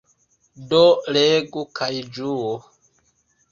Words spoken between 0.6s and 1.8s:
Do legu,